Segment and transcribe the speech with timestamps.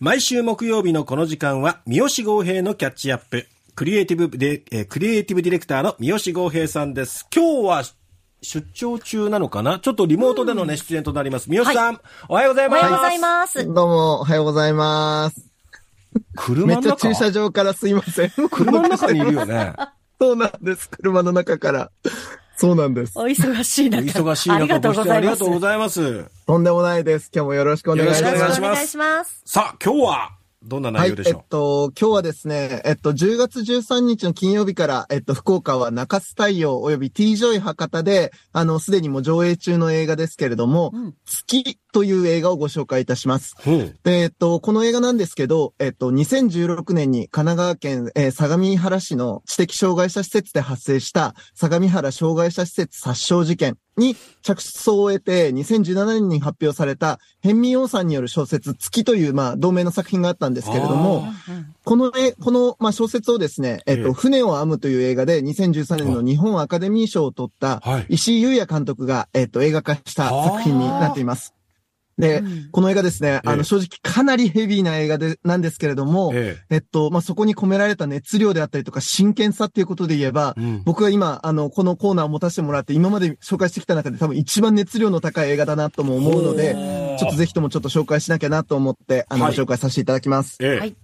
[0.00, 3.46] 毎週木曜日のこの時間は、三好豪平のキャッチアップ。
[3.76, 7.28] クリエイティブで、えー、クリエイティブディレクターの三好豪平さんです。
[7.34, 7.82] 今日は
[8.42, 9.78] 出張中なのかな？
[9.78, 11.48] ちょっとリモートでのね、出演となります。
[11.48, 12.80] 三好さん、はい、おはようございます。
[12.80, 13.66] おはようございます。
[13.66, 15.50] どうも、おはようございます。
[16.34, 16.88] 車の中？
[16.88, 18.30] めっちゃ駐車場からすいません。
[18.50, 19.74] 車の中にいるよね。
[20.20, 20.88] そうなんです。
[20.88, 21.90] 車の中から。
[22.64, 23.12] そうなんです。
[23.18, 24.22] お忙しい中。
[24.22, 25.16] お忙しい中、ありがとうございます。
[25.16, 26.24] ありがとうございます。
[26.46, 27.30] とんでもないです。
[27.34, 28.38] 今日もよろしくお願いします。
[28.38, 29.42] よろしくお願いします。
[29.44, 30.30] さあ、今日は
[30.66, 43.54] どんな内容でしょう、はい、えっと、今日はですね、えっと、10月13日の金曜日から、えっと、福岡は中洲大洋及び T ジョイ博多で、あの、すでにも上映中の映画ですけれども、うん、月という映画をご紹介いたします。
[43.66, 53.76] うん、で、えっと、この映画なんですけど、えっと、2016年に神奈川県、えー、相模原市の知的障害者施設で発生した相模原障害者施設殺傷事件。
[53.96, 61.24] に着想を得て、2017年に発表された、ヘンミヨンさんによる小説、月という、まあ、同名の作品があったんですけれども、
[61.84, 71.53] この、この、まあ、小説をですね、えっと、船を編むという映画で、2013年の日本アカデミー賞を取った、石井優也監督が、えっと、映画化した作品になっています。
[72.18, 76.76] で、うん、この映画ですね、あの、正直かなりヘビーな映画で、なんですけれども、ええ。
[76.76, 86.74] っと、まあ、そこに込められた熱量であったりとか、真剣さっていうことで言えば、うん、僕が今、あの、このコーナーを持たせてもらって、今まで紹介してきた中で多分一番熱量の高い映画だなとも思うので、
[87.18, 90.62] ちょっとぜひともちょっと紹介しなきゃなと思って、あの、はい、ご紹介させていただきます。
[90.62, 90.94] はい。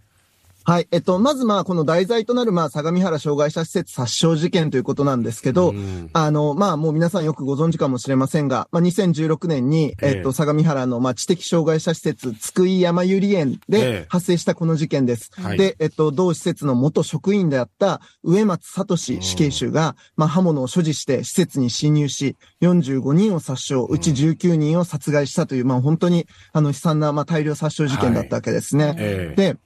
[0.65, 0.89] はい。
[0.91, 5.75] えっと、まずまあ、この題材となる、まあ、相模原障害者施設殺傷事件ということなんですけど、
[6.13, 15.31] あの、まあ、もう皆さんよくご存知かもしれませんが、まあ、2016年に、えっと、相模原の、まあ、知的障害者施設、津久井山ゆり園で発生したこの事件です。
[15.57, 29.35] で、えっと、同施設の元職員であった上松聡死刑囚が、まあ、刃物を所持して施設に侵入し、45人を殺傷、うち19人を殺害したという、まあ、本当に、あの、悲惨な、まあ、大量殺傷事件だったわけですね。
[29.37, 29.57] で、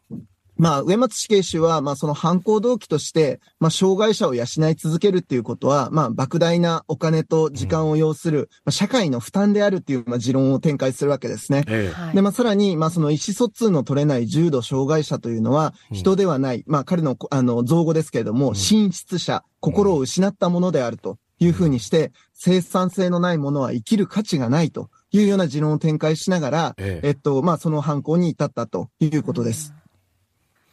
[0.57, 11.65] まあ、上松死刑囚は、まあ、その犯行動機として、まあ、障害者を養い続けるっていうことは、まあ、莫大なお金と時間を要する、まあ、社会の負担であるっていう、まあ、持論を展開するわけですね。
[11.69, 27.01] ええ、で、まあ、さらに、まあ、その意思疎通の取れない重度障害者というのは、人ではない、うん、まあ、彼の、あの、造語ですけれども、うん、神出者、心を失ったものであるというふうにして、生産性のないものは生きる価値がないというような持論を展開しながら、え。
[27.03, 29.73] えっと、まあ、その犯行に至ったということです。
[29.77, 29.84] うん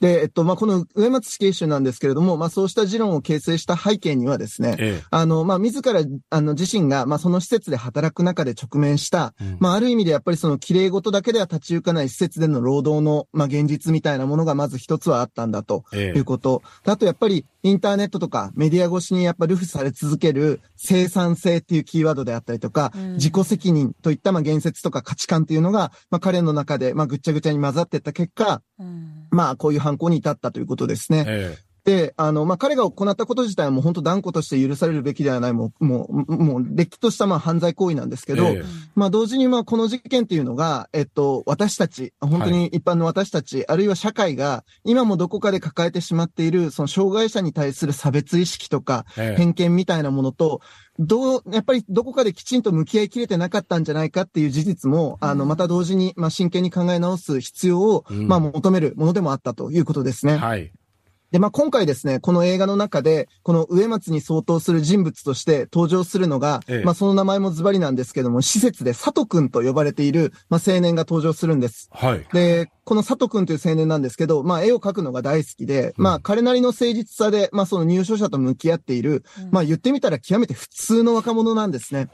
[0.02, 6.02] で、えっと、まあ、この上松死刑囚なんですけれども、まあ、そうした議論を形成した背景にはですね、ええ、あの、まあ、自ら、
[6.32, 16.64] あの、自身が、まあ、その施設で働く中で直面した、うん、まあ、ある意味でやっぱりその綺麗事だけでは立ち行かない施設での労働の、まあ、現実みたいなものがまず一つはあったんだということ。
[16.88, 31.26] え、あと、やっぱり、インターネットとかメディア越しにやっぱルフされ続ける生産性っていうキーワードであったりとか、うん、自己責任といったまあ言説とか価値観っていうのが、まあ彼の中でまあぐっちゃぐちゃに混ざっていった結果、うん、まあこういう犯行に至ったということですね。
[31.28, 50.62] ええで、あの、まあ、彼が行ったこと自体はもう本当断固として許されるべきではない、もう、もう、もう、れっきとしたまあ犯罪行為なんですけど、えー、まあ、同時にまあ、この事件っていうのが、えっと、私たち、本当に一般の私たち、はい、あるいは社会が、今もどこかで抱えてしまっている、その障害者に対する差別意識とか、偏見みたいなものと、
[51.00, 60.38] どう、やっぱりどこかできちんと向き合いきれてなかったんじゃないかっていう事実も、あの、また同時に、まあ、真剣に考え直す必要を、まあ、求めるものでもあったということですね。
[60.38, 60.72] はい。
[61.32, 71.90] で、まあ、今回ですね、この映画の中で、この上松に相当する人物として登場するのが、ええ、まあ、その名前もズバリなんですけども、施設で佐藤くんと呼ばれている、まあ、青年が登場するんです。
[71.92, 72.26] はい。
[72.34, 82.10] で、この佐藤くんという青年なんですけど、まあ、絵を描くのが大好きで、まあ、彼なりの誠実さで、まあ、その入所者と向き合っている、まあ、言ってみたら極めて普通の若者なんですね。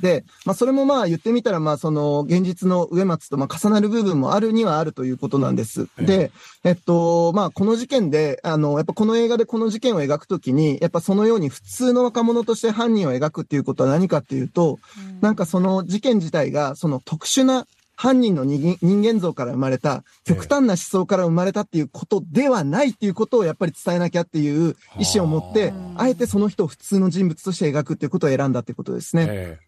[0.00, 5.88] で、まあ、それもまあ、言ってみたら、まあ、その、現実の上松と、まあ、重なる部分もあるにはあるということなんです。
[5.98, 6.32] で、
[6.64, 14.78] えっと、まあ、この事件で、あの、やっぱこの映画でこの事件を描くときに、やっぱそのように普通の若者として犯人を描くっていうことは何かっていうと、
[15.20, 17.66] なんかその事件自体が、その特殊な
[18.00, 29.58] 犯人の人間像から生まれた、極端な思想から生まれたっていうことではないっていうことをやっぱり伝えなきゃっていう意思を持って、あえてその人を普通の人物として描くっていうことを選んだっていうことですね。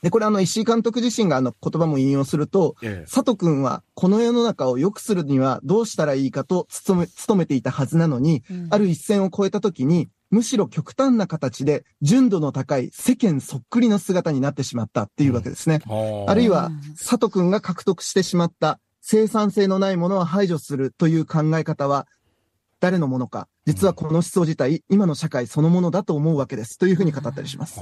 [0.00, 2.76] で、これあの、石井監督自身があの言葉も引用すると、
[3.12, 15.80] 佐藤くんはこの世の中を良くするにはどうしたらいいかと努め、努めていたはずなのに、うん、ある一線を越えた時に、むしろ極端な形で純度の高い世間そっくりの姿になってしまったっていうわけですね。
[15.86, 22.06] うん、あるいは、佐藤くんが獲得してしまった生産性のないものは排除するという考え方は、
[22.80, 26.78] 誰のものか、実はこの思想自体、今の社会そのものだと思うわけです。
[26.78, 27.80] というふうに語ったりします。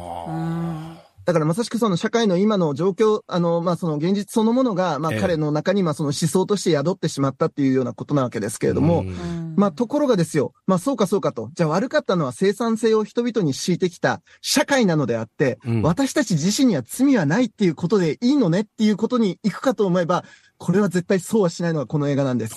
[1.24, 10.52] だからまさしくその社会の今の状況、あの、まあ、その現実そのものが、まあ、ええ彼の中にまあ、その思想として宿ってしまったっていうようなことなわけですけれども、うんまあ、ところがですよ。
[10.66, 11.50] まあ、そうかそうかと。
[11.54, 20.24] じゃあ悪かったのは生産性を人々に敷いてきた社会なのであって、うん私たち自身には罪はないっていうことでいいのねっていうことに行くかと思えば、
[20.58, 22.54] これは絶対そうはしないのがこの映画なんです。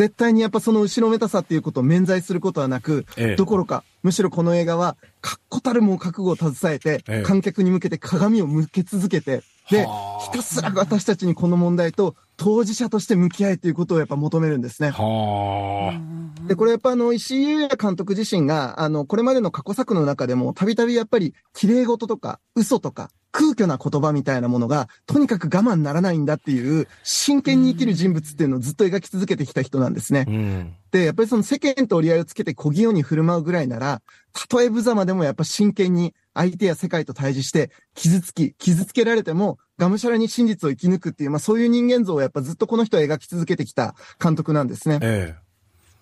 [0.00, 3.36] 絶対にやっぱその後ろめたさっていうことを免罪することはなく、ええ。
[3.36, 7.22] どころか、むしろこの映画は、確固たるもう覚悟を携えて、ええ。
[7.22, 14.90] 観客に向けて鏡を向け続けて、ではあ、ひたすら私たちにこの問題と当事者として向き合えということをやっぱ求めるんですね。
[14.90, 16.48] はあ。
[16.48, 30.24] で、これやっぱあの、石井優也監督自身が、あの、これまでの過去作の中でも、たびたびやっぱり、綺麗事とか、嘘とか、空虚な言葉みたいなものが、とにかく我慢ならないんだっていう、真剣に生きる人物っていうのをずっと描き続けてきた人なんですね。
[30.26, 30.74] うん。
[30.90, 34.02] で、やっぱりその世間と折り合いをつけて小器用に振る舞うぐらいなら、
[34.32, 44.98] たとえ無様でもやっぱ真剣に相手や世界と対峙して、傷つき、傷つけられても、がむしゃらに真実を生き抜くっていう、まあそういう人間像をやっぱずっとこの人は描き続けてきた監督なんですね。
[45.02, 45.34] え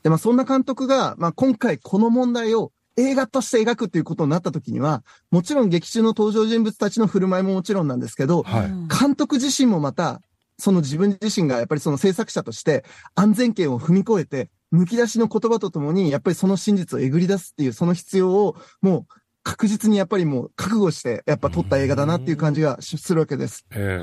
[0.03, 8.69] で、まあそんな監督が、まあ今回この問題を映画として描くっていうことになった時には、もちろん劇中の登場人物たちの振る舞いももちろんなんですけどえ。、はい。
[9.01, 10.21] 監督自身もまた、
[10.59, 12.85] その自分自身がやっぱりその制作者として
[13.15, 19.15] 安全圏を踏み越えて、剥き出しの言葉とともに、やっぱりその真実をえぐり出すっていう、その必要を、もう
[19.49, 23.65] 確実にやっぱりもう覚悟して、やっぱ撮った映画だなっていう感じがしするわけです。
[23.71, 23.99] え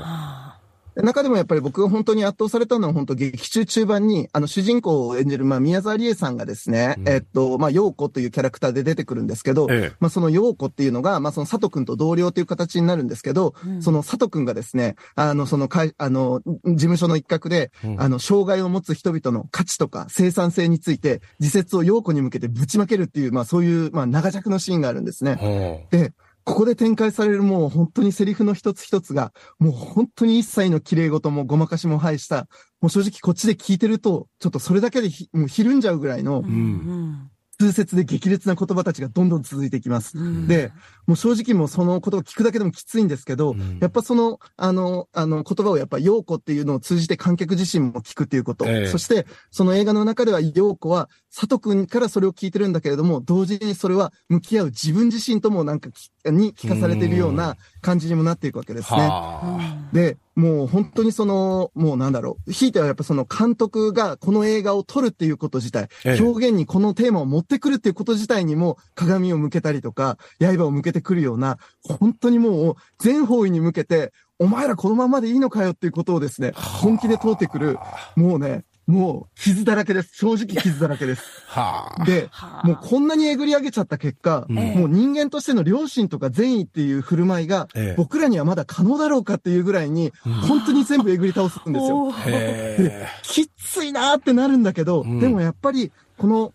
[1.02, 9.90] 中でもやっぱり僕が本当に圧倒されたのは本当劇中中盤に、あの主人公を演じる、まあ宮沢りえさんがですね、うんえっと、まあ陽子というキャラクターで出てくるんですけど、え。
[9.92, 17.88] えまあその陽子っていうのが、まあその佐藤くんと同僚という形になるんですけど、その佐藤くんがですね、あの、その会、あの、事務所の一角で、え。
[17.88, 25.34] うんあの、障害を持つ人々の価値とか生産性について、自説を陽子に向けてぶちまけるっていう、まあそういう、まあ長尺のシーンがあるんですね。
[25.34, 26.12] ほで、
[26.46, 32.46] ここで展開されるもう本当にセリフの一つ一つが、もう本当に一切の綺麗事もごまかしも排した、
[32.80, 40.18] もう正直こっちで聞いてると、ちょっとそれだけでひもうひるんじゃうぐらいのん通説で激烈な言葉たちがどんどん続いていきます。
[40.18, 40.72] うんで、
[41.06, 48.66] もう正直もうその言葉聞くだけでもきついんですけど、うんやっぱその、あの、あの言葉をやっぱ陽子っていうのを通じて観客自身も聞くっていうこと。
[48.66, 59.00] ええそして、その映画の中では陽子は佐藤くんからそれを聞いてるんだけれども、同時にそれは向き合う自分自身ともなんかきに聞かされているよううんな感じにもなっていくわけですね。
[59.00, 62.52] はで、もう本当にその、もうなんだろう。
[62.52, 77.78] ひいてはやっぱその監督がこの映画を撮るっていうこと自体、ええ表現にこのテーマを持ってくるっていうこと自体にも鏡を向けたりとか、刃を向けてくるような、本当にもう全方位に向けて、お前らこのままでいいのかよっていうことをですね、本気で通ってくる、
[78.14, 80.14] もうね、もう傷だらけです。
[80.14, 81.22] 正直傷だらけです。
[81.54, 81.60] あ。
[81.60, 82.04] はあ。
[82.04, 82.30] で、
[82.62, 90.12] もうこんなにえぐり上げちゃった結果、うんもう人間としての良心とか善意っていう振る舞いが、ええ僕らにはまだ可能だろうかっていうぐらいに、
[90.48, 92.04] 本当に全部えぐり倒すんですよ。
[92.04, 96.52] おーへきついなーってなるんだけど、うんでもやっぱり、この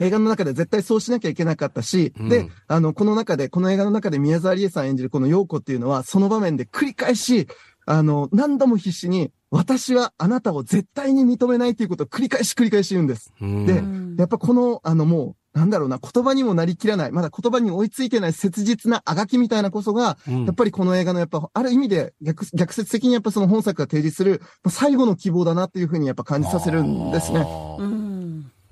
[0.00, 7.46] 映画の中で絶対そうしなきゃいけなかったし、うんで、あの、この中で、この映画の中で宮沢りえさん演じるこの陽子っていうのは、その場面で繰り返し、
[7.86, 13.32] あの、何度も必死に、私はあなたを絶対に認めないっていうことを繰り返し繰り返し言うんです。
[13.38, 14.16] でうん。
[14.18, 20.44] やっぱこの、あのもう、なんだろうな、言葉にもなりきらない、まだ言葉に追いついてない切実なあがきみたいなこそが、うん。
[20.46, 27.46] やっぱりこの映画のやっぱ、ある意味で逆、逆説的にやっぱその本作が提示する、まあ最後の希望だなっていうふうにやっぱ感じさせるんですね。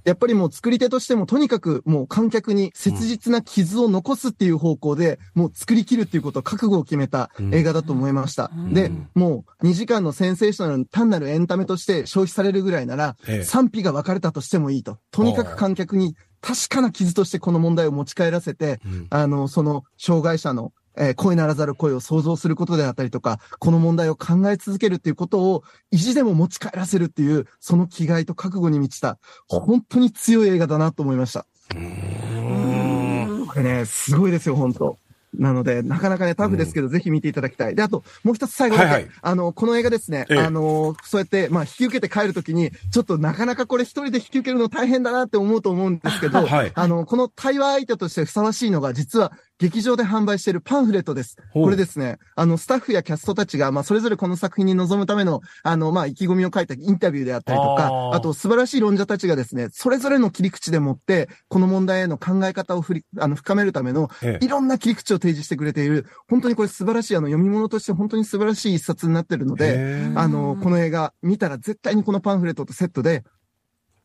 [0.05, 8.51] やっぱりもう作り手としてもとにかくもう観客に切実な傷を残すっていう方向で、もう作り切るっていうことを覚悟を決めた映画だと思いました。
[8.55, 8.75] うん。
[8.75, 13.45] でうん、もう2時間のセンセーショナルな単なるエンタメとして消費されるぐらいなら、ええ。
[13.45, 14.99] 賛否が分かれたとしてもいいと。
[15.11, 19.07] とにかく観客に確かな傷としてこの問題を持ち帰らせて、うん。
[19.11, 29.19] あの、その障害者の、えー声ならざる声を想像することであったりとか、この問題を考え続けるっていうことを意地でも持ち帰らせるっていう、その気概と覚悟に満ちた、
[29.49, 31.47] 本当に強い映画だなと思いました。
[31.75, 33.47] うん。
[33.47, 34.99] これね、すごいですよ、本当。
[35.35, 37.75] なので、なかなかね、タフですけど、ぜひ見ていただきたい。
[37.75, 39.11] で、あと、もう一つ最後だけ、はいはい。
[39.23, 40.39] あの、この映画ですね、ええ。
[40.39, 46.73] あの、そうやって、まあ、引き受けて帰るときに、ちょっとなかなかこれ一人で引き受けるの大変だなって思うと思うんですけど、 はい。
[46.75, 51.37] あの、この対話相手としてふさわしいのが、実は、劇場で販売しているパンフレットです。
[51.53, 73.25] これですね、あの、スタッフやキャストたちが、まあ、それぞれこの作品に臨むための、あの、まあ、意気込みを書いたインタビューであったりとか、あーあと、素晴らしい論者たちがですね、それぞれの切り口でもって、この問題への考え方を振り、あの、深めるための、ええいろんな切り口を提示してくれている、本当にこれ素晴らしい、あの、読み物として本当に素晴らしい一冊になってるので、あの、この映画見たら絶対にこのパンフレットとセットで、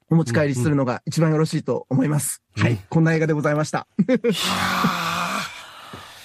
[0.10, 2.44] お持ち帰りするのが一番よろしいと思います。
[2.58, 2.78] うんはい。
[2.90, 3.88] こんな映画でございました。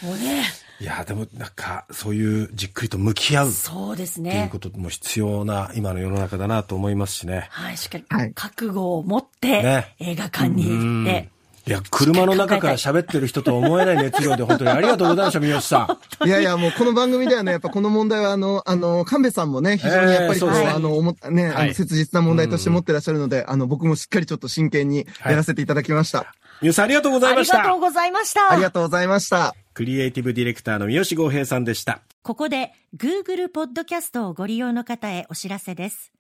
[0.03, 0.45] もうね、
[0.81, 3.53] いや、でもなんか、そういうじっくりと向き合う。
[3.53, 4.59] そうですっていうねこ。
[4.59, 7.49] とも必要な今の世の中だなと思いますしね。
[7.51, 11.29] はい、しっかりはい覚悟を持ってね映画館に行って。
[11.67, 16.27] いや、車の中から喋ってる人とは思えない熱量で本当にありがとうございました、三好さん。
[16.27, 26.35] いやいや、もうこの番組ではね、やっぱこの問題はあの、あの、神戸さんもね、非常にやっぱりこう、ええそうですあの、思っね、あはいの、切実な問題として持ってらっしゃるので、あの、僕もしっかりちょっと真剣にやらせていただきました。
[26.63, 27.59] 三好さんありがとうございました。
[27.59, 28.53] ありがとうございました。
[28.53, 29.55] ありがとうございました。
[29.81, 32.03] クリエイティブディレクターの三好豪平さんでした。
[32.21, 36.13] ここで Google ポッドキャストをご利用の方へお知らせです。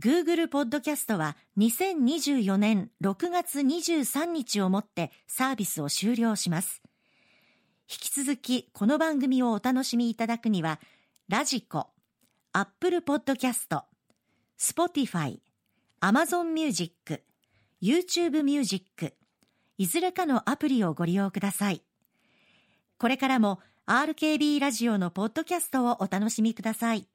[0.00, 6.80] Google ポッドキャストは2024年6月23日をもってサービスを終了します。
[7.90, 10.78] 引き続きこの番組をお楽しみいただくには、
[11.28, 11.88] ラジコ、
[12.52, 13.82] Apple ポッドキャスト、
[14.60, 15.40] Spotify、
[16.00, 17.24] Amazon Music、
[17.82, 19.12] YouTube Music、
[19.76, 21.82] いずれかのアプリをご利用ください。
[22.98, 27.06] これからも RKB ラジオのポッドキャストをお楽しみください。